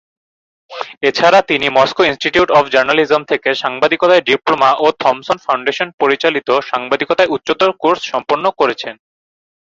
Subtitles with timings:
[1.01, 7.71] এছাড়া তিনি Moscow Institute of Journalism থেকে সাংবাদিকতায় ডিপ্লোমা ও থমসন ফাউন্ডেশন পরিচালিত সাংবাদিকতায় উচ্চতর
[7.81, 8.95] কোর্স সম্পন্ন করেছেন।